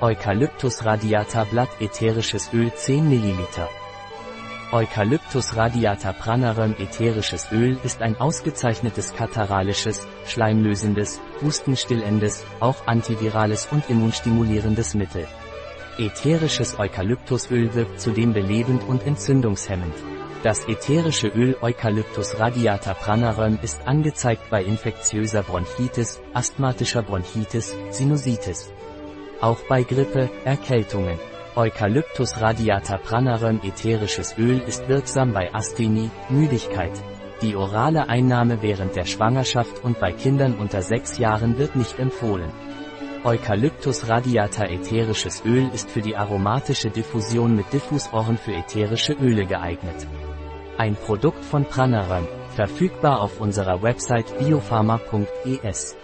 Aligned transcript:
Eukalyptus 0.00 0.84
radiata 0.84 1.44
Blatt 1.44 1.68
ätherisches 1.80 2.52
Öl 2.52 2.72
10 2.74 3.08
ml. 3.08 3.46
Eukalyptus 4.72 5.56
radiata 5.56 6.12
pranarum 6.12 6.74
ätherisches 6.80 7.46
Öl 7.52 7.78
ist 7.84 8.02
ein 8.02 8.16
ausgezeichnetes 8.16 9.14
katarrhalisches, 9.14 10.08
schleimlösendes, 10.26 11.20
hustenstillendes, 11.40 12.44
auch 12.58 12.88
antivirales 12.88 13.68
und 13.70 13.88
immunstimulierendes 13.88 14.94
Mittel. 14.94 15.28
Ätherisches 15.96 16.76
Eukalyptusöl 16.76 17.72
wirkt 17.74 18.00
zudem 18.00 18.32
belebend 18.32 18.82
und 18.88 19.06
entzündungshemmend. 19.06 19.94
Das 20.42 20.66
ätherische 20.68 21.28
Öl 21.28 21.56
Eucalyptus 21.62 22.40
radiata 22.40 22.94
pranarum 22.94 23.60
ist 23.62 23.86
angezeigt 23.86 24.50
bei 24.50 24.64
infektiöser 24.64 25.44
Bronchitis, 25.44 26.20
asthmatischer 26.34 27.04
Bronchitis, 27.04 27.76
Sinusitis. 27.90 28.72
Auch 29.44 29.60
bei 29.68 29.82
Grippe, 29.82 30.30
Erkältungen. 30.46 31.18
Eucalyptus 31.54 32.40
radiata 32.40 32.96
pranarum 32.96 33.60
ätherisches 33.62 34.38
Öl 34.38 34.58
ist 34.66 34.88
wirksam 34.88 35.34
bei 35.34 35.52
Asthenie, 35.52 36.10
Müdigkeit. 36.30 36.92
Die 37.42 37.54
orale 37.54 38.08
Einnahme 38.08 38.62
während 38.62 38.96
der 38.96 39.04
Schwangerschaft 39.04 39.84
und 39.84 40.00
bei 40.00 40.12
Kindern 40.12 40.54
unter 40.54 40.80
6 40.80 41.18
Jahren 41.18 41.58
wird 41.58 41.76
nicht 41.76 41.98
empfohlen. 41.98 42.50
Eucalyptus 43.22 44.08
radiata 44.08 44.64
ätherisches 44.64 45.44
Öl 45.44 45.68
ist 45.74 45.90
für 45.90 46.00
die 46.00 46.16
aromatische 46.16 46.88
Diffusion 46.88 47.54
mit 47.54 47.70
Diffusoren 47.70 48.38
für 48.38 48.54
ätherische 48.54 49.12
Öle 49.12 49.44
geeignet. 49.44 50.06
Ein 50.78 50.96
Produkt 50.96 51.44
von 51.44 51.66
Pranarum, 51.66 52.26
verfügbar 52.56 53.20
auf 53.20 53.42
unserer 53.42 53.82
Website 53.82 54.38
biopharma.es. 54.38 55.98